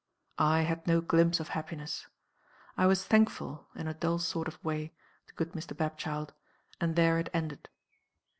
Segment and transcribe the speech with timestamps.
[0.39, 2.07] I had no glimpse of happiness.
[2.75, 4.95] I was thankful (in a dull sort of way)
[5.27, 5.77] to good Mr.
[5.77, 6.33] Bapchild
[6.79, 7.69] and there it ended.